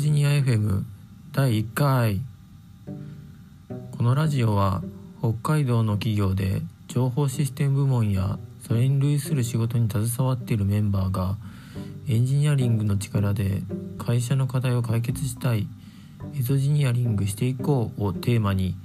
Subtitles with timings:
[0.00, 0.84] ジニア FM
[1.30, 2.22] 第1回。
[3.90, 4.80] このラジオは
[5.18, 11.36] 北海道の企業で情報システム部門やそれに類する仕事に携わっているメンバーが
[12.08, 13.60] エンジニアリングの力で
[13.98, 15.66] 会社の課題を解決したい
[16.34, 18.76] エゾジニアリングしていこうをテーマに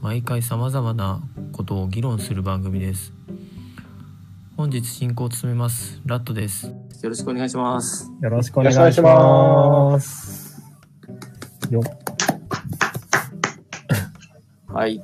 [0.00, 3.12] 毎回様々なことを議論する番組です。
[4.56, 6.68] 本日進行を務めますラットです。
[6.68, 8.08] よろしくお願いします。
[8.22, 10.29] よろしくお願いします。
[11.70, 11.82] よ
[14.68, 15.02] はい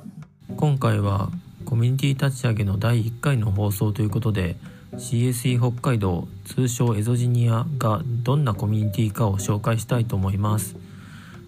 [0.55, 1.29] 今回は
[1.65, 4.55] コミュニティ立ち上げの第1回の放送ということで
[4.93, 10.75] CSE 北海道通称エゾジニアがどんなコミュニティかを紹介したいと思います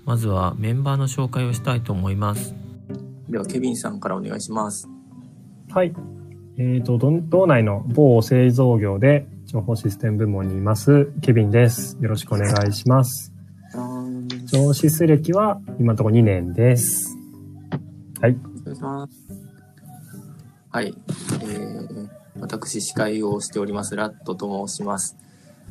[0.05, 2.53] まずはメンバーの紹介をしたいと思います
[3.29, 4.89] ではケビンさんからお願いします
[5.71, 5.93] はい。
[6.57, 11.95] えっ、と、ど道内の某製造業で情報システム部門にいます、ケビンです。
[12.01, 13.38] よろしくお願いします。
[14.51, 17.15] 上司数歴は今のところ2年です。
[18.19, 18.35] はい。
[18.61, 19.13] お願いします。
[20.71, 25.15] はい、えー、私司会をしておりますラットと申します。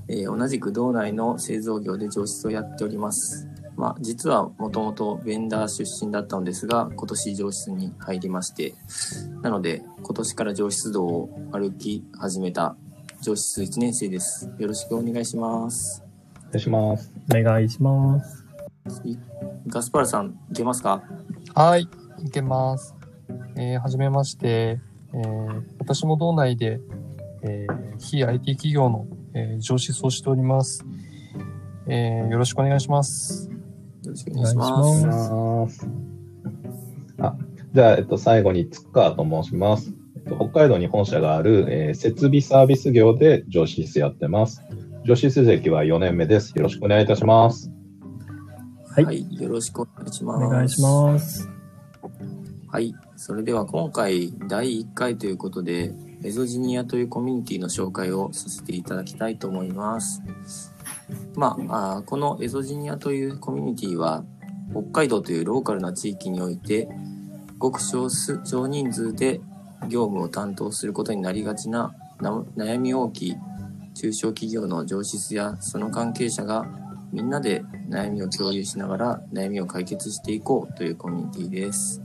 [0.07, 3.49] えー同じく道内の製造業で上司をやっております。
[3.77, 8.75] まあ、実はもともとベンダー出身だったのですが、今年上司に入りまして、
[9.43, 12.77] なので今年から上司道を歩き始めた
[13.23, 14.49] 上司1年生です。
[14.57, 16.05] よろしくお願いします。
[16.49, 17.13] お願いします。
[17.29, 18.48] お願いします。
[19.05, 19.17] い
[19.67, 21.03] ガスパルさん、いけますか？
[21.55, 21.89] はい、
[22.25, 22.95] いけます。
[23.57, 24.81] えーはじめまして、
[25.13, 26.81] えー私も道内で、
[27.43, 30.85] えー非 IT 企業の、えー上司をしております、
[31.87, 33.51] えーよろしくお願いします。
[34.05, 35.89] よろしくお願いします。
[37.75, 39.93] じゃあ、えっと、最後に、つっかーと申します。
[40.17, 44.63] えっと、北海道に本社がある、えー設備サービス業で上司室やってます。
[45.05, 46.53] 上司室歴は4年目です。
[46.57, 47.71] よろしくお願いいたします。
[48.99, 50.45] はいはい、よろしくお願いします。
[50.45, 51.49] お願いします。
[52.67, 52.93] はい。
[53.17, 55.95] それでは今回第1回ということで、
[56.25, 60.21] エゾジニアというコミュニティの紹介をさせていただきたいと思います。
[61.37, 64.25] まあ、あーこのエゾジニアというコミュニティは、
[64.73, 66.89] 北海道というローカルな地域において、
[67.57, 69.41] ごく少数少人数で
[69.89, 73.37] 業務を担当することになりがちなな悩み大きい
[73.95, 76.67] 中小企業の上司やその関係者が
[77.13, 82.03] みんなで悩みを共有しながら悩みを解決していこうというコミュニティです。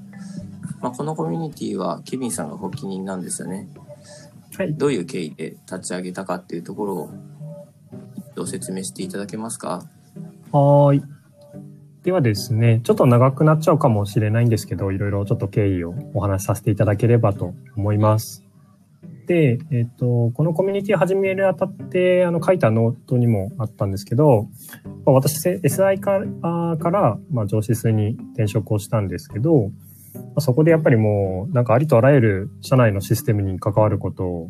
[0.81, 3.67] まあ、このコミュニティはケビンさんが発起人なんですよね。
[4.57, 4.73] はい。
[4.73, 7.09] どういう経緯で立ち上げたかっていうところを
[8.35, 9.83] どう説明していただけますか？
[10.51, 11.03] はーい。
[12.03, 18.42] ではですね、ちょっと長くなっちゃうかもしれないんですけど、いろいろちょっと経緯をお話しさせていただければと思います。
[19.25, 24.49] で、えっ、と、このコミュニティ始めるあたって、あの、書いたノートにもあったんですけど、
[25.05, 29.69] まあ私、SI から、から、まあ、情シスに転職をしたんですけど、
[30.13, 34.49] まあそこでやっぱりもう、なんかありとあらゆる社内のシステムに関わることを、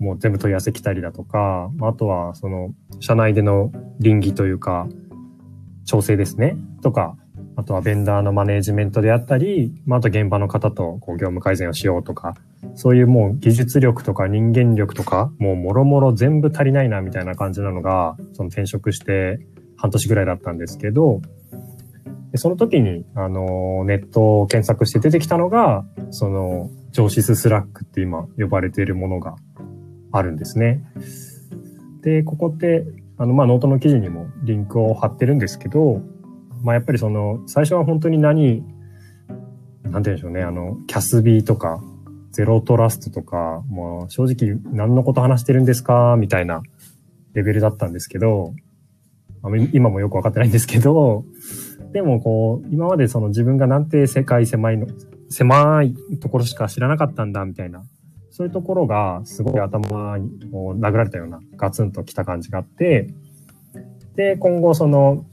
[0.00, 3.70] もう全部問い合わせ来たりだとか、まああとは、その、社内での
[4.00, 4.88] 稟議というか、
[5.84, 6.56] 調整ですね。
[6.82, 7.16] とか、
[7.56, 12.34] あとはベンダーのマネージメントであったり、まあ、あと現場の方とこう業務改善をしようとか、
[12.74, 19.38] そういうもう技術力とか人間力とか、もうもろもろ全部足りないなみたいな感じなのが、その転職して
[19.76, 21.20] 半年ぐらいだったんですけど、
[22.32, 29.36] でその時に、あの、ネットを検索して出てきたのが、その、情シススラックって今呼ばれているものが
[30.10, 30.84] あるんですね。
[32.02, 32.84] で、ここって、
[33.18, 36.02] あの、まあ、ノートの記事にもリンクを貼ってるんですけど、
[36.64, 38.64] まあ、やっぱりその、最初は本当に何、
[39.82, 41.80] なんて言うんでしょうね、あの、キャスビーとか、
[42.32, 46.62] ゼロトラストとか、もう正直何のこと話してるんですかみたいな
[47.34, 48.54] レベルだったんですけど、
[49.72, 51.26] 今もよくわかってないんですけど、
[51.92, 54.86] でもこう、今までその自分がなんて世界狭いの、
[55.28, 57.84] 狭いところしか知らなかったんだ、みたいな。
[58.30, 63.10] そういうところがすごい頭にこう殴られたようなガツンときた感じがあって、
[64.16, 65.24] で、今後その、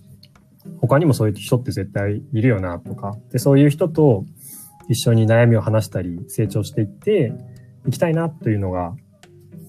[0.80, 4.26] 他にもそういう人って絶対いるよなとか、で、そういう人と
[4.88, 7.34] 一緒に悩みを話したり成長していって
[7.88, 8.94] いきたいなというのが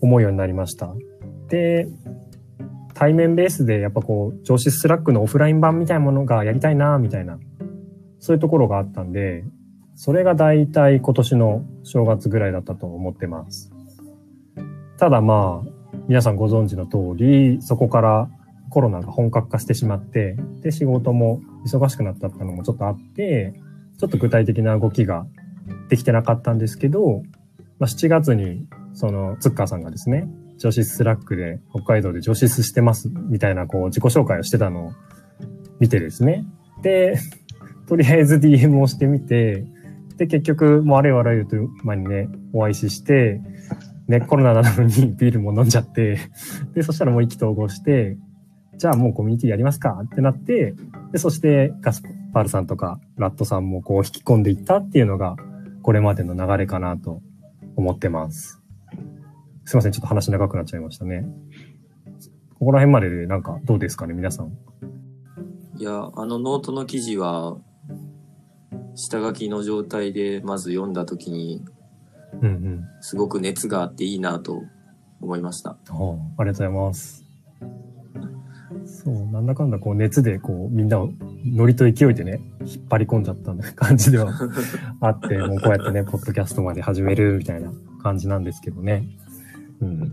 [0.01, 0.95] 思うようになりました。
[1.49, 1.87] で、
[2.95, 7.39] 対面ベースでやっぱこう、情シススラックのオフライン版みたいなものがやりたいなみたいな、
[8.19, 9.45] そういうところがあったんで、
[9.95, 13.71] それが大体今年の正月ぐらいだったと思ってます。
[14.99, 15.71] ただまあ、
[16.09, 18.31] 皆さんご存知の通り、そこから
[18.73, 23.53] コロナが本格化してしまって、で、仕事も忙しくなったってのもちょっとあって、
[23.99, 25.27] ちょっと具体的な動きが
[25.91, 27.23] できてなかったんですけど、
[27.79, 34.93] まあ、7月に、その、ツッカーさんがですね、情シススラックで北海道で情シスしてますみたいなこう自己紹介をしてたのを
[35.79, 36.47] 見てですね。
[36.83, 37.19] で、
[37.87, 39.67] とりあえず DM をしてみて、
[40.17, 43.43] で、結局、もうあれよあれよという間にね、お会いしして、
[44.09, 46.19] ね、コロナなのにビールも飲んじゃって、
[46.75, 48.17] で、そしたらもう意気投合して、
[48.83, 50.75] じゃあもうコミュニティやりますかってなって、
[51.13, 52.03] で、そしてガス
[52.35, 55.37] パールさんとかラットさんもこう引き込んでいったっていうのが、
[55.83, 57.23] これまでの流れかなと
[57.77, 58.61] 思ってます。
[59.67, 61.25] すいません、ちょっと話長くなっちゃいましたね。
[62.59, 64.59] ここら辺まででなんかどうですかね、皆さん。
[65.77, 67.59] いや、あのノートの記事は、
[68.97, 71.65] 下書きの状態でまず読んだ時に、
[72.41, 72.85] うんうん。
[73.01, 74.61] すごく熱があっていいなと
[75.21, 75.79] 思いました。
[75.93, 77.22] おありがとうございます。
[79.05, 81.11] そう、なんだかんだこう熱でこうみんなを
[81.45, 84.33] ノリと勢いでね、引っ張り込んじゃった感じでは
[85.01, 87.73] あって、もうこうやってね、ポッドキャストまで始めるみたいな
[88.03, 89.09] 感じなんですけどね。
[89.81, 90.13] うん。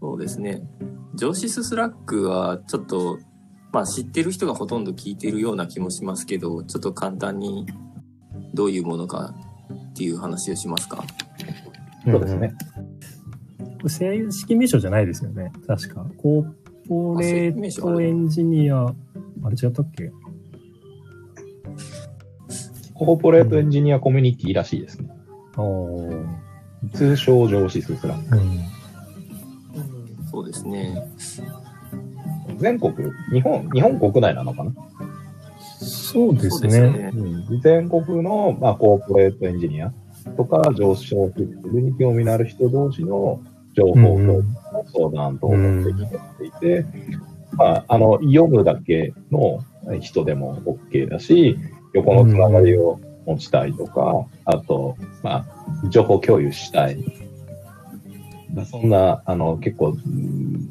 [0.00, 0.62] そうですね。
[1.14, 3.18] ジョーシススラックはちょっと、
[3.72, 7.66] まあ知ってる人がほとんど聞いてるような気もしますけど、ちょっと簡単に
[8.52, 9.34] どういうものか
[9.90, 11.04] っていう話をしますか？
[12.04, 12.52] そうですね。
[13.82, 13.88] うん。
[13.90, 15.52] 正式名称じゃないですよね。
[15.66, 16.04] 確か。
[16.16, 18.94] コーポレートエンジニア、あ
[19.48, 20.12] れ違ったっけ？
[22.94, 25.08] コーポレートエンジニアコミュニティらしいですね。
[25.56, 26.24] おー
[26.92, 28.36] 通称情シススラック。
[28.36, 28.60] うん。
[30.30, 31.08] そうですね。
[32.58, 32.92] 全国、
[33.32, 34.72] 日本、日本国内なのかな、
[35.80, 36.90] そうですそうですね。
[36.90, 37.10] ね。
[37.14, 39.92] うん、全国の、まあ、コーポレートエンジニア
[40.36, 43.40] とか上昇システムに興味のある人同士の
[43.74, 44.42] 情報うん共有の
[44.92, 46.86] 相談等を目的にやっていて、
[47.52, 49.64] まあ、あの、読むだけの
[50.00, 51.58] 人でも OK だし、
[51.92, 55.46] 横のつながりを持ちたいとか、あと、ま
[55.84, 56.98] あ、情報共有したい。
[58.66, 59.96] そんな、あの、結構、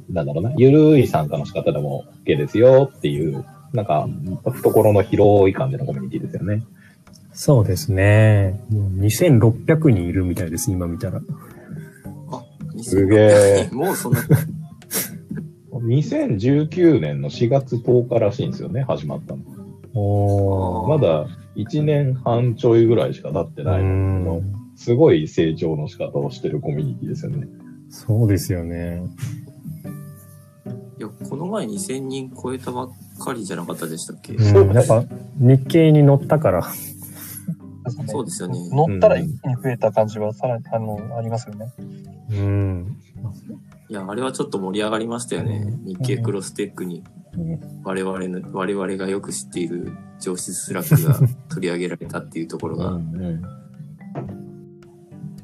[0.10, 4.08] なんだろうな、ゆるい参加の仕方でも OK ですよっていう、なんか、
[4.44, 6.64] 懐の広い感じのコミュニティですよね。
[7.34, 8.62] そうですね。
[8.70, 11.22] もう2600人いるみたいです、今見たら。
[12.80, 14.20] あ、すげえ もうそんな、
[15.72, 19.42] 2019年の4月10日らしいんですよね、始まったの。
[19.94, 20.88] おー。
[20.88, 24.42] まだ1年半ちょいぐらいしか経ってないうんの
[24.76, 27.48] すごい成長の仕方をしてるコミュニティですよね。
[27.90, 29.04] そうですよね。
[30.98, 32.90] いや、この前2000人超えたばっ
[33.24, 35.04] かりじゃなかったでしたっけ、うん、やっぱ
[35.38, 36.64] 日経に載ったから。
[38.08, 38.58] そうですよね。
[38.72, 41.72] 載ったら一気に増えた感じはさらに、あの、ありますよね。
[42.38, 42.98] うん。
[43.90, 45.66] いや、あれはちょっと盛り上がりましたよね。
[45.84, 47.04] 日経クロステックに。
[47.84, 53.00] 我々の、我々がよく知っている情シススラックが 取り上げられたっていうところが、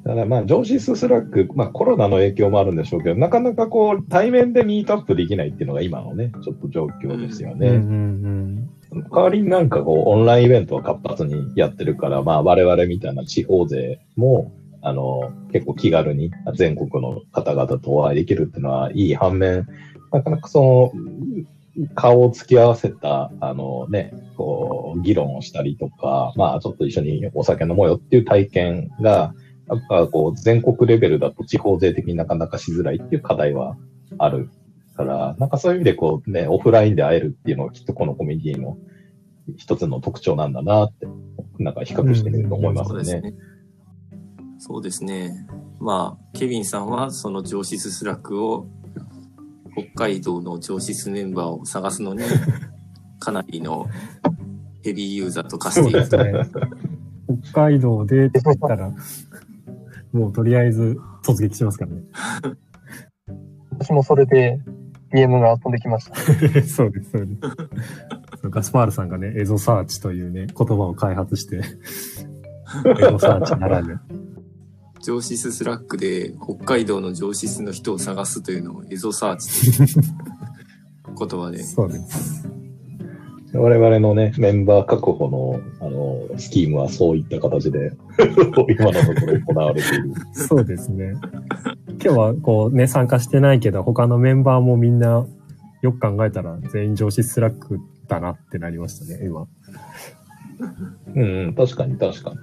[0.04, 8.64] ただまあ、情シススラック、まあコロナの影響もあるんでしょうけど、なかなかこう、対面でミートアップできないっていうのが今のね、ちょっと状況ですようんうんね。
[9.12, 19.68] 代わりになんかこう、オンラインイベントを活発にやってるから、まあ我々みたいな地方勢も、あの、結構気軽に全国の方々とお会いできるっていうのはいい反面、
[20.12, 29.34] なかなかその、顔を突き合わせた、あのね、こう、議論をしたりとか、まあちょっと一緒にお酒飲もうよっていう体験が、
[29.70, 33.78] やっぱこう、全国レベルだと地方税的になかなかしづらいっていう課題は
[34.18, 34.50] ある
[34.96, 38.78] から、なんかそういう意味でこうね、オフラインで会えるっていうのはきっとこのコミュニティの
[39.57, 41.07] 一つの特徴なんだなって、
[41.59, 42.94] なんか比較してみると思いますね。
[42.94, 43.33] そうですね。
[44.59, 45.47] そうですね。
[45.80, 48.68] まあ、ケビンさんはその情シススラックを
[49.71, 52.21] 北海道の情シスメンバーを探すのに、
[53.19, 53.87] かなりの
[54.83, 55.99] ヘビーユーザーと化している。
[55.99, 56.45] ですね。
[57.51, 58.94] 北海道でって言ったら、
[60.11, 62.04] もうとりあえず突撃しますからね。
[63.71, 64.59] 私もそれで
[65.13, 66.16] DM が飛んできました。
[66.68, 67.42] そうです、そうです。
[68.42, 71.61] そうガスパールさんがね、エゾサーチというね、言葉を開発して、 エ
[73.11, 74.01] ゾサーチならぬ。
[75.02, 81.64] 情シス Slack で北海道の情シスの人を探すというのをエゾサーチという言葉で。
[81.64, 82.50] そうです。
[83.54, 87.92] 我々のね、メンバー確保の、あの、スキームはそういった形で、
[88.70, 90.14] 今のところ行われている。
[90.34, 91.14] そうですね。
[91.88, 95.26] 今日はこうね、参加してないけど、他のメンバーもみんな、
[95.82, 99.48] よく考えたら全員情シス Slack だなってなりましたね、今。
[101.16, 102.38] うんうん、確かに確かに。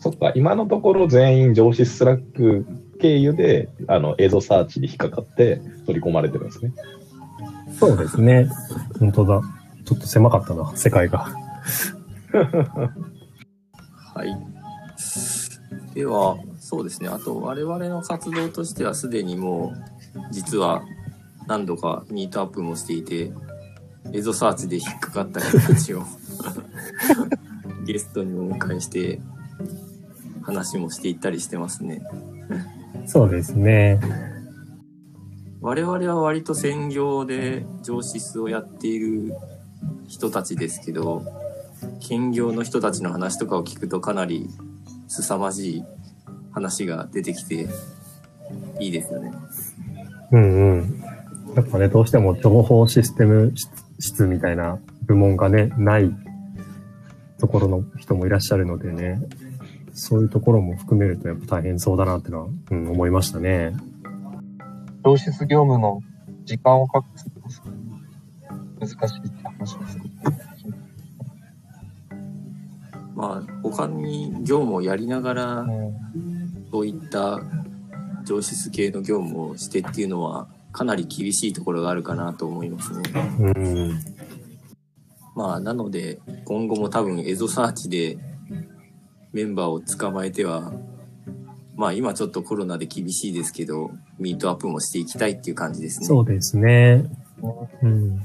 [0.00, 2.66] そっか、今のところ全員情シス Slack
[3.00, 6.72] 経由で、あの、エゾサーチに引っかかって取り込まれてるんですね。
[7.78, 8.48] そうですね。
[8.98, 9.40] 本当だ。
[9.84, 11.26] ちょっと狭かったな、世界が。
[14.14, 14.36] はい。
[15.94, 17.08] では、そうですね。
[17.08, 20.82] あと、我々の活動としてはすでにもう、実は
[21.46, 23.32] 何度かミートアップもしていて、
[24.12, 26.02] エゾサーチで引っかかった人たちを
[27.86, 29.20] ゲストにお迎えして
[30.48, 32.00] 話もしていったりしてますね。
[33.04, 34.00] そうですね。
[35.60, 39.34] 我々は割と専業で上司をやっている
[40.06, 41.22] 人たちですけど、
[42.00, 44.48] 兼業の人たちの話とかを聞くとかなり
[45.06, 45.84] 凄まじい
[46.50, 47.68] 話が出てきて
[48.80, 49.30] いいですよね。
[50.32, 51.04] うんうん。
[51.56, 53.52] やっぱね、どうしても情報システム
[53.98, 56.10] 室みたいな部門がね、ない
[57.38, 59.20] ところの人もいらっしゃるのでね、
[59.98, 63.74] そういうところも含めるとやっぱ大変そうだなってのは、うん、思いましたね。
[65.04, 66.00] 上質業務の
[66.44, 67.48] 時間を確保するこ
[68.80, 69.98] と難しいって話です。
[73.14, 76.08] まあ、他に業務をやりながら、うん
[76.70, 77.40] そういった
[78.24, 83.02] 上質系の業務をしてっていうのは、かなり厳しいところがあるかなと思いますね。
[83.38, 83.98] うん。
[85.34, 88.18] まあ、なので、今後も多分エゾサーチで
[89.32, 90.72] メンバーを捕まえては、
[91.76, 96.06] まあ今ちょっとコロナで厳しいですけど、ミートアップもしていきたいっていう感じですね。
[96.06, 97.04] そうですね。
[97.82, 98.20] うん。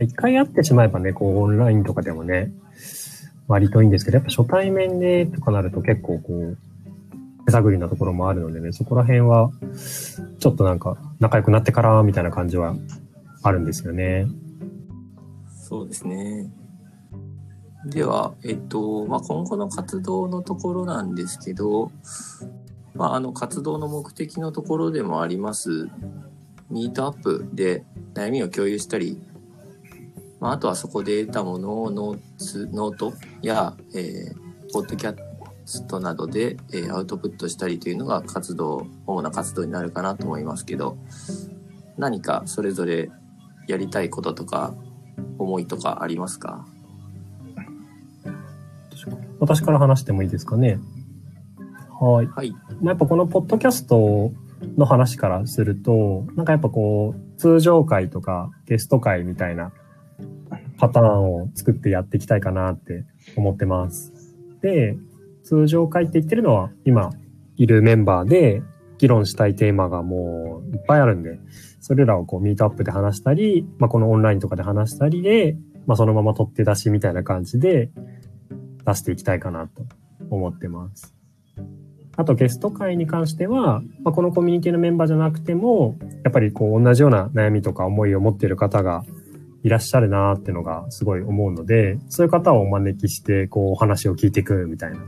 [0.00, 2.52] 一回会ってしまえばね、こうオンラインとかでもね、
[3.48, 6.58] 割といいんですけど、やっぱ初対面でとかなると結構こう、
[7.46, 9.50] 手探りなところもあるのでね、そこら辺は、
[10.40, 12.76] ちょっとなんか仲良くなってからみたいな感じは
[13.42, 14.26] あるんですよね。
[15.68, 16.50] そうですね。
[17.86, 21.92] では、えっと、まあ、今後の活動のところなんですけど、
[22.94, 25.88] まあ、あの、活動の目的のところでもあります、
[26.68, 29.20] ミートアップで悩みを共有したり、
[30.40, 35.16] まあ、あとはそこで得たものをノーツノートや、えー、ポッドキャ
[35.64, 40.98] ストなどで、えーアウトプットしたりというのが活動、主な活動になるかなと思いますけど、
[41.96, 43.10] 何かそれぞれ
[43.68, 44.74] やりたいこととか、
[45.38, 46.66] 思いとかありますか？
[49.40, 50.78] 私から話してもいいですかね。
[52.00, 52.26] はい。
[52.26, 52.50] はい。
[52.50, 54.32] まあ、やっぱこのポッドキャスト
[54.76, 59.72] の話からすると、なんかやっぱこう、通常会とかゲスト会みたいな
[60.78, 63.04] パターンを作ってやっていきたいかなって
[63.36, 64.12] 思ってます。
[64.62, 64.96] で、
[65.42, 67.12] 通常会って言ってるのは今
[67.56, 68.62] いるメンバーで
[68.98, 71.38] 議論したいテーマがもういっぱいあるんで、
[71.80, 77.90] それらをこうミートアップで話したり、まあ、このオンラインとかで話したりで、まあ、そのまま取って出しみたいな感じで
[78.86, 79.82] 出していきたいかなと
[80.30, 81.14] 思ってます。
[82.16, 89.04] あとゲスト会に関しては、まあ、このコミュニティのメンバーじゃなくても、やっぱりこう同じような悩みとか思いを持っている方が
[89.62, 94.98] いらっしゃるなってのがすごい思うので、そういう方をお招きして、こうお話を聞いていくみたいな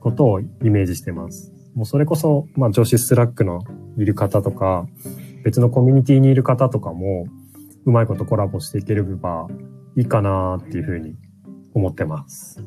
[0.00, 1.52] ことをイメージしてます。
[1.74, 3.60] もうそれこそ、まあ女子スラックの
[3.98, 4.86] いる方とか、
[5.44, 7.26] 別のコミュニティにいる方とかも、
[7.84, 9.48] うまいことコラボしていければ
[9.96, 11.14] いいかなっていうふうに
[11.74, 12.64] 思ってます。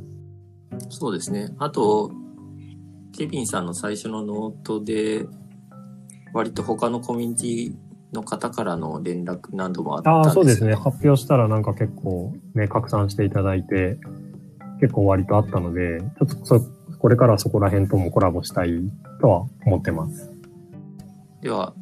[0.90, 1.54] そうですね。
[1.58, 2.12] あと、
[3.12, 5.26] ケビンさんの最初のノートで、
[6.34, 7.76] 割と他のコミュニティ
[8.14, 10.72] の方からの連絡何度もあったんああ、ですそうですね。
[10.72, 14.00] よ発表したらなんか結構ね、拡散していただいて、
[14.80, 16.62] 結構割とあったので、ちょっとそ、
[17.00, 20.32] これからそこら辺ともコラボしたいとは思ってます。
[21.42, 21.74] では、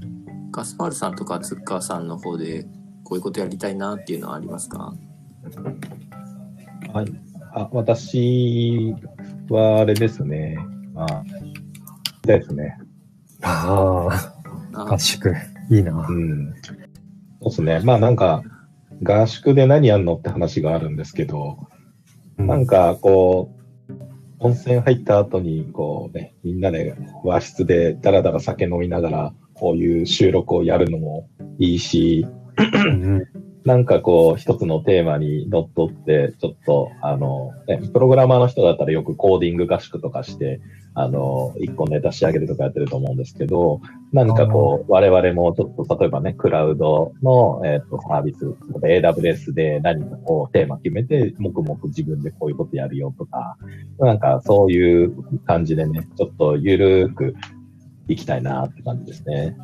[0.52, 2.68] ガスパールさんとかツッカーさんの方で、
[3.04, 4.94] こういうことやりたいなっていうのはありますか？
[6.94, 7.14] はい。
[7.54, 8.96] あ、私
[9.50, 10.58] はあれですね。
[10.94, 11.24] まあ、
[12.26, 12.78] ですね。
[13.42, 14.08] あ
[14.74, 15.34] あ、あ合宿。
[15.70, 16.12] いいなう。
[16.12, 16.54] ん。
[17.42, 17.80] そうですね。
[17.84, 18.44] まあなんか、
[19.04, 21.58] 合宿で何やんのって話があるんですけど、
[22.38, 23.94] なんかこう、
[24.40, 31.28] 温泉入った後に、こうね、みんなで和室でだらだら酒飲みながら、こういう収録をやるのも
[31.58, 32.26] いいし、
[32.58, 33.39] うん
[33.70, 40.60] なんかこう、一つのテーマにのっとって、ちょっと、あの、ね、プログラマーの人だったらよくコーディング合宿とかして、
[40.96, 43.80] あの、一個ネタ仕上げるとかやってると思うんですけど、
[44.12, 48.48] 何かこう、我々もちょっと、例えばね、クラウドの、えっ、と、サービス、
[48.82, 53.56] AWS で何かこう、テーマ決めて、黙々自分でこういうことやるよとか、
[54.00, 57.36] なんかそういう感じでね、ちょっとゆるーく
[58.08, 59.56] 行きたいなって感じですね。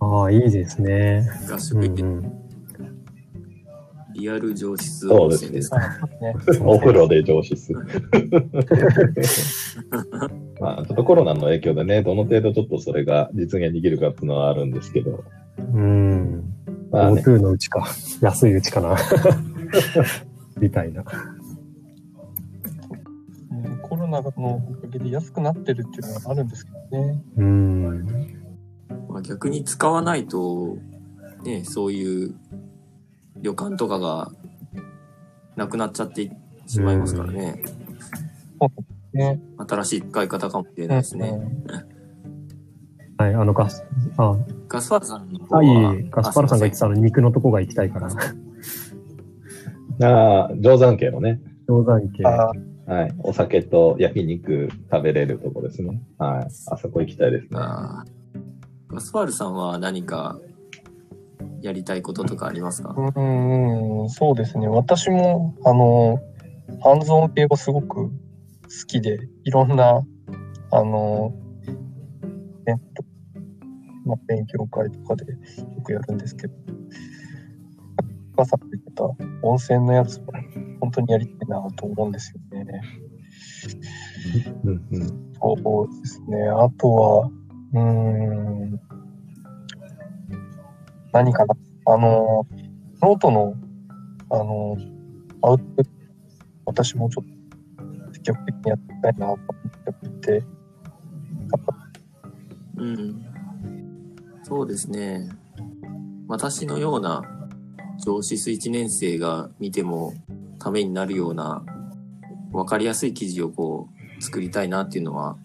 [0.00, 1.28] ああ、いいですね。
[1.48, 2.47] う合宿行って、んうん、
[4.18, 5.78] リアル上質温泉ですか
[6.20, 6.34] ね、
[6.66, 7.72] お風呂で上質。
[10.60, 15.22] まあ、ちょっとコロナの影響でね、どの程度ちょっとそれが実現できるかっていうのはあるんですけど、
[15.72, 16.42] うん。
[16.90, 17.86] まあね、GoTo のうちか。
[18.20, 18.96] 安いうちかな。
[20.60, 21.02] みたいな。
[21.02, 21.38] うん
[23.82, 27.22] コロナのおかげで安くなってるっていうのがあるんですけどね。
[27.36, 28.06] うん。
[29.08, 30.76] まあ、逆に使わないと、
[31.42, 32.34] ね、そういう
[33.42, 34.30] 旅館とかが
[35.56, 36.30] なくなっちゃって
[36.66, 37.62] しまいますからね。
[39.12, 39.40] ね。
[39.68, 41.38] 新しい使い方かもしれないですね。
[43.18, 43.84] はい、あのガス、
[44.16, 44.36] あ、
[44.68, 48.08] ガスパールさんの方あ、いえは、いえ、ガスパルさんが言ってたの肉のとこが行きたいから。
[50.00, 51.40] ああ、定山系のね。
[51.66, 52.24] 定山系。
[52.24, 52.52] あ
[52.88, 53.14] はい。
[53.18, 56.00] お酒と焼肉食べれるとこですね。
[56.16, 56.46] はい。
[56.70, 57.58] あそこ行きたいですね。
[58.88, 60.38] ガスパールさんは何か
[61.60, 62.94] やりたいこととかありますか？
[62.96, 64.68] うん、うん、そうですね。
[64.68, 66.20] 私も、あの、
[66.82, 68.10] ハンズオン系はすごく好
[68.86, 70.02] きで、いろんな、
[70.70, 71.34] あの、
[72.66, 73.04] えっと、
[74.04, 75.38] まあ、勉強会とかでよ
[75.82, 76.54] くやるんですけど、
[78.36, 79.04] 高さんが言ってた
[79.42, 80.26] 温泉のやつは
[80.80, 82.82] 本当にやりたいなと思うんですよね。
[84.64, 85.06] うんうん。
[85.40, 86.48] そうですね。
[86.48, 87.30] あとは、
[87.72, 88.80] うーん、
[91.12, 91.54] 何かな。
[91.86, 92.46] あの、
[93.02, 93.54] ノートの、
[94.30, 94.76] あの、
[95.42, 95.90] アウトプット、
[96.66, 99.38] 私もちょっと積極的にやってみたいなと思
[99.90, 100.44] ってて、
[102.76, 103.24] うん。
[104.42, 105.28] そうですね。
[106.28, 107.22] 私のような
[108.04, 110.12] 上司数1年生が見ても
[110.58, 111.64] ためになるような
[112.52, 113.88] 分かりやすい記事をこ
[114.18, 115.36] う作りたいなっていうのは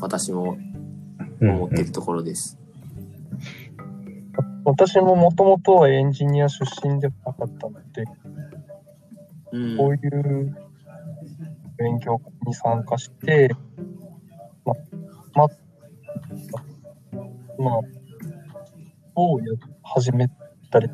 [0.00, 0.56] 私も
[1.40, 2.58] 思ってるところです。
[4.66, 8.04] 私ももともとはエンジニア出身ではなかったので、
[9.52, 9.76] うん。
[9.76, 10.56] こういう
[11.78, 13.54] 勉強会に参加して、
[14.64, 14.74] ま、
[15.34, 15.46] ま、
[17.58, 17.80] まあ、
[19.14, 19.54] どうや
[19.84, 20.28] 始め
[20.72, 20.88] たり、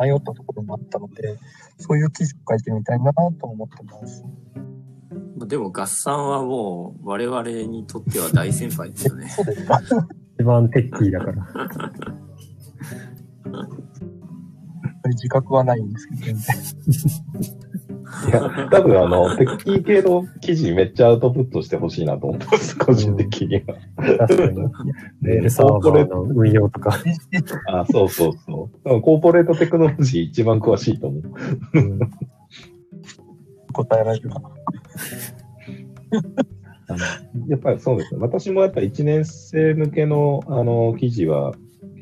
[0.00, 1.38] 迷ったところもあったので、
[1.78, 4.24] そういう記事を書いてみたいなと思ってます。
[5.46, 9.28] でも合算はもう我々にとっては大先輩ですよね。
[9.28, 9.80] そうですか。
[10.38, 12.15] 一番テッキーだから。
[15.10, 16.56] 自覚はないんですけど、全然。
[18.28, 23.62] いや、多分あの、テッキー系の記事めっちゃアウトプットしてほしいなと思ってます、個人的には。
[24.18, 24.60] 確かに。
[25.20, 26.98] メールサーバーの運用とか。
[27.68, 29.00] あ、そうそうそう。
[29.00, 31.22] コーポレートテクノロジー一番詳しいと思う。
[31.74, 32.00] うん
[33.76, 34.50] 答えられるかな。
[36.88, 36.98] あの
[37.48, 38.20] やっぱりそうですね。
[38.20, 41.54] 私もやっぱ1年生向けのあの記事は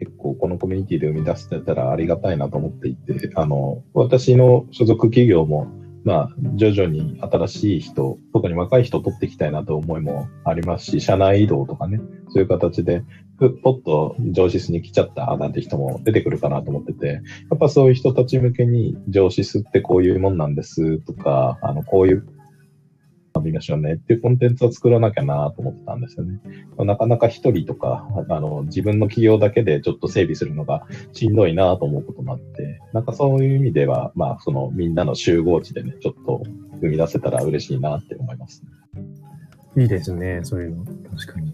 [0.04, 5.66] 結構このコミュニティで生み出してたらありがたいなと思っていて、あの、私の所属企業も、
[6.04, 13.02] まあ、徐々に新しい人、特に若い人を取っていきたいなという思いもありますし、社内移動とかね、そういう形で、
[13.38, 17.20] ふポッと上司室に来ちゃったなんて人も出てくるかなと思ってて、や
[17.54, 22.26] っぱそういう人たち向けに上司室ってこういうもんなんですとか、あの、こういう
[23.40, 26.40] みましょうねっていうコンテンツを作らなきゃなと思ってたんですよね。
[26.78, 36.42] なかなか一人とか、あの、自分の企業だけでちょっと整備するのがしんどいなと思うこともあって、なんかそういう意味では、まあ、そのみんなの集合地でね、ちょっと
[36.80, 38.62] 生み出せたら嬉しいなって思います、
[39.76, 39.82] ね。
[39.82, 40.84] いいですね、そういうの。
[40.84, 41.52] 確かに。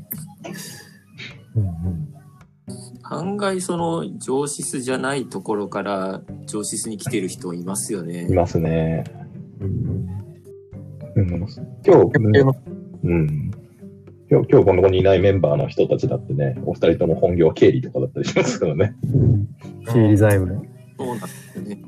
[1.56, 2.14] うんうん
[3.02, 8.32] 案外その上司室じゃないところから上司室に来てる人いますよねい。
[8.32, 9.02] ますね。
[9.60, 10.29] うん
[11.20, 11.50] うん、今日。
[14.30, 18.94] 今日、今日この子にいないメンバーの人たちだってね、お二人とも本業は経理とかだったりしますからね。
[19.12, 19.48] うん
[19.86, 20.66] 経理財務。
[20.96, 21.82] そうなんですよね。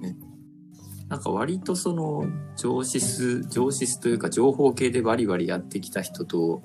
[1.09, 2.25] なんか割とその
[2.57, 6.62] 上司室、上司室というか情報系でバリバリやってきた人と、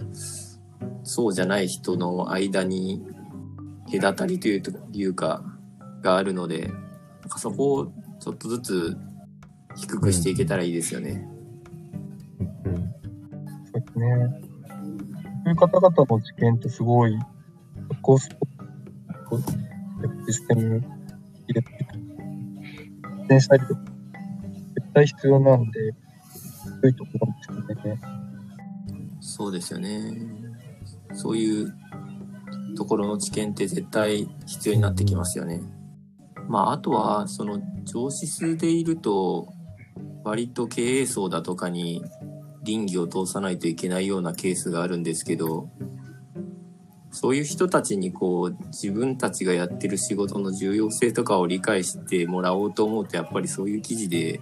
[1.03, 3.03] そうじゃない人の間に
[3.91, 5.43] 隔たりというというか、
[6.01, 6.67] があるので、
[7.21, 7.85] なんかそこを
[8.19, 8.97] ちょっとずつ
[9.75, 11.27] 低くしていけたらいいですよね。
[11.31, 11.36] うん
[13.97, 14.41] ですね。
[15.43, 17.17] そういう方々の知見ってすごい、
[18.01, 18.35] コスト、
[20.27, 20.83] システム
[21.47, 21.87] 入れて、
[23.29, 23.81] 実践したりとか、
[24.75, 25.93] 絶対必要なんで、
[26.63, 27.27] そういうところ
[27.67, 27.99] ですよね。
[29.19, 30.13] そうですよね。
[31.13, 31.73] そういう
[32.75, 35.61] ところの知見って絶対必要になってきますよね。
[36.47, 39.53] まあ、あとは、その上司数でいると、
[40.23, 42.03] 割と経営層だとかに
[42.67, 45.69] 倫理を通さないといけないようなケースがあるんですけど、
[47.11, 54.41] そういう人たちにこう、自分たちがやってる仕事の重要性とかを理解してもらおうと思うと、やっぱりそういう記事で、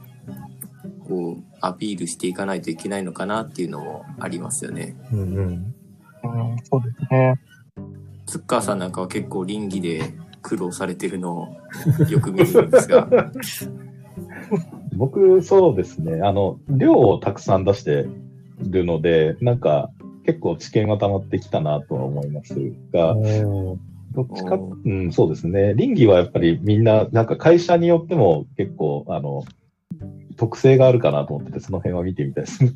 [1.07, 4.97] こう、アピールしていかないといけないのかなっていうのもありますよね。
[5.13, 7.39] うんうんうん、そうですね。
[8.25, 11.57] ツッカーさんなんかは結構倫理で苦労されてるのを
[12.09, 13.07] よく見るんですが、
[14.95, 16.21] 僕、そうですね。
[16.23, 18.07] あの、量をたくさん出して
[18.61, 19.89] るので、なんか、
[20.25, 22.55] 結構知見は溜まってきたなとは思います
[22.91, 23.15] が、
[24.11, 25.73] どっちか、うん、そうですね。
[25.75, 29.43] 倫理はやっぱりみんな、なんか会社によっても結構、あの、
[30.37, 32.73] 特性があるかなと思ってて、その辺は見てみたいですね。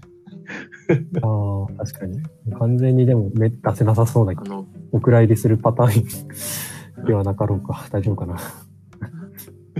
[1.21, 2.21] ああ、確かに。
[2.57, 7.87] 完全にでも目出せなさそうなあの、お蔵入りするパターンではなかろうか。
[7.91, 8.37] 大丈夫かな。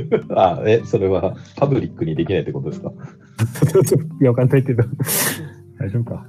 [0.36, 2.92] あ、え、それはパブリックにできないってことですか？
[4.22, 4.84] いや、わかんないけど。
[5.80, 6.26] 大丈夫か。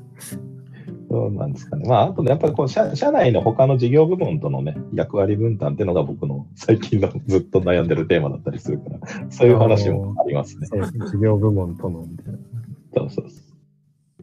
[1.11, 1.89] そうなんですかね。
[1.89, 10.69] まあ、あとね、やっぱりこう社、社内の他の事業部門とのね、役割分担っていうのが僕の最近のずっと悩んでるテーマだったりするから、そういう話もありますね。
[10.69, 12.39] 事業部門とのみたいな。
[12.95, 13.51] そうそうそう。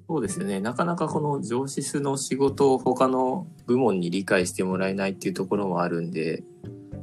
[0.08, 0.62] そうですよね。
[0.62, 6.44] なかなかこの上司数の仕事を他の部門に理解してもらえないっていうところもあるんで、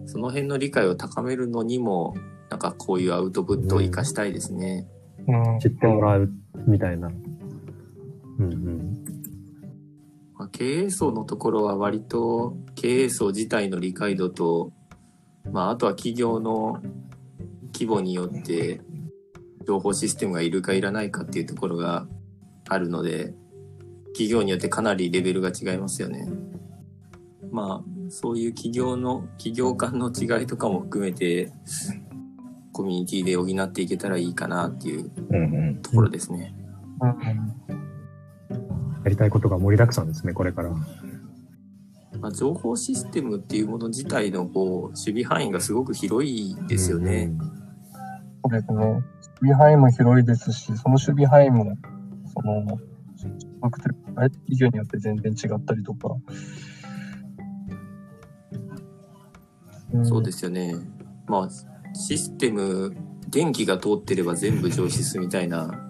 [0.06, 2.14] その辺の理解を高めるのにも、
[2.50, 4.86] なんかこういうアウトプットを活かしたいですね。
[5.26, 5.58] うん。
[5.60, 6.30] 知ってもらう
[6.66, 7.08] みたいな。
[8.38, 9.04] うんうん。
[10.36, 14.72] まあ、経営層のところは割と経営層自体の理解度と、
[15.50, 16.82] まあ、あとは企業の
[17.72, 18.80] 規模によって
[19.66, 22.06] 情報システムがいるかいらないかっていうところが
[22.68, 23.34] あるので
[24.08, 26.28] 企業によってかなりレベルが違いますよね。
[27.50, 31.52] まあそういう企業の企業間の違いとかも含めて
[32.72, 35.10] コミュニティで補っていけたらいいかなっていう。
[35.82, 36.54] ところですね。
[37.00, 37.74] うん
[39.04, 40.70] やりたいことが盛りだくさんですね、これから。
[42.20, 47.30] まあ、情報システムっていうもの自体のこう守備範囲がすごく広いですよね。
[48.42, 48.76] そうですね。
[48.76, 49.02] 守
[49.40, 51.76] 備範囲も広いですし、その守備範囲も、
[52.34, 52.78] その、
[53.60, 56.16] 企業によって全然違ったりとか。
[60.02, 60.74] そうですすよね。
[61.26, 61.48] まあ
[61.94, 62.94] システム
[63.28, 65.80] 電気が通ってれば全部上司すみたいな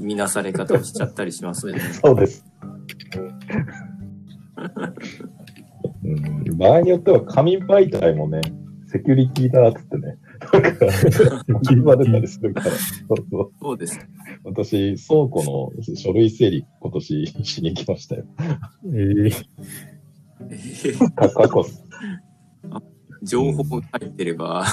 [0.00, 1.80] 見なされ方をしちゃったりしますよね。
[1.92, 2.44] そうです。
[6.04, 8.40] うん、場合によっては紙媒体もね、
[8.86, 10.18] セキュリティだっつってね、
[10.52, 12.76] なんか、言われたりするから、そう
[13.30, 13.98] そうそうです。
[14.44, 18.24] 私、倉庫の書類整理、今年しに行きましたよ。
[18.92, 19.30] ええ
[21.14, 21.64] か過去、
[23.24, 24.64] 情報が入ってれば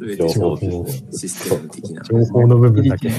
[0.00, 2.02] 全て情報システム的な。
[2.02, 3.10] 情報の部分だけ。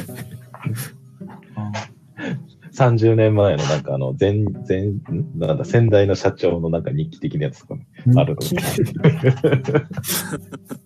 [2.73, 5.01] 30年前のなんかあの、前、前、ん
[5.35, 7.87] なんだ、先代の社長のなんか日記的なやつとかね、
[8.17, 8.47] あるので。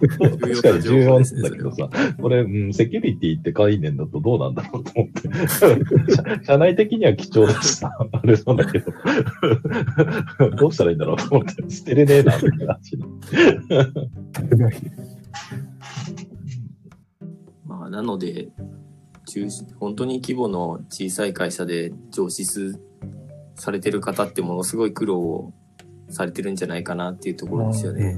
[0.00, 1.88] 確かに重要なんだけどさ、
[2.20, 5.48] これ、うん、セキュリティって概念だとどうなんだろうと思って。
[5.48, 8.92] 社社内的には貴重だしさ、あれなんだけど、
[10.56, 12.98] どうしたらいいんだろうと思って、捨てれねえな、って話。
[17.64, 18.48] まあ、なので、
[19.26, 22.80] 中本当に規模の小さい会社で上司数
[23.56, 25.52] されてる方ってものすごい苦労を
[26.08, 28.16] されてるんじゃないかなっていうところですよね。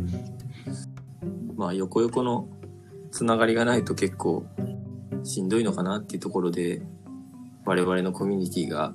[1.59, 2.49] まあ横横の
[3.11, 4.47] つながりがないと結構
[5.25, 6.81] しんどいのかなっていうところで
[7.65, 8.95] 我々のコミュニティが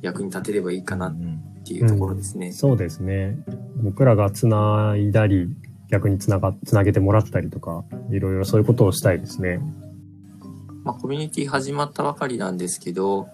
[0.00, 1.16] 役に立てればいいかなっ
[1.64, 2.52] ていうところですね。
[2.52, 3.36] そうですね。
[3.76, 5.48] 僕らがつないだり、
[5.88, 9.60] 逆につなが、つなげてもらったりとか、いろいろそういうことをしたいですね。
[10.82, 13.28] まあ、コミュニティ始まったばかりなんですけど、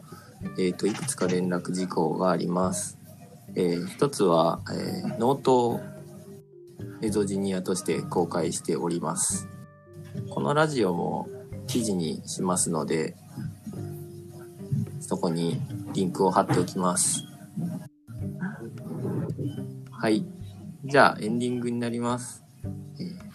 [0.59, 2.99] えっ、と、いくつか連絡事項があります。
[3.55, 5.81] えー一つは、えーノートを
[7.03, 9.49] エゾジニアとして公開しております。
[10.31, 11.29] このラジオも
[11.67, 13.17] 記事にしますので、
[15.01, 15.61] そこに
[15.93, 17.25] リンクを貼っておきます。
[19.91, 20.25] はい。
[20.85, 22.45] じゃあ、エンディングになります。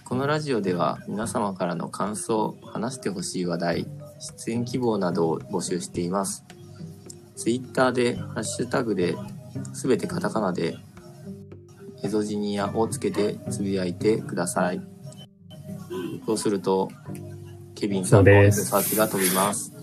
[0.05, 3.87] このラジオでは皆様からの感想、話してほしい話題、
[4.19, 6.43] 出演希望などを募集しています。
[7.35, 9.15] ツイッターでハッシュタグで、
[9.73, 10.77] すべてカタカナで、
[12.11, 14.81] ゾジニアをつけてつぶやいてください。
[16.25, 16.89] そうすると、
[17.73, 19.73] ケビンさんのそうですサーチが飛びます。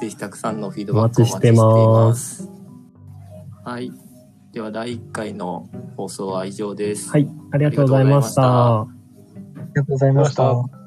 [0.00, 2.50] ぜひたくさんのフィードバックをおお待ちしてます。
[3.64, 3.90] はい。
[4.52, 7.10] では、第1回の放送は以上です。
[7.10, 8.80] はい、ありがとうございました。
[8.80, 8.86] あ
[9.56, 10.85] りがとうございました。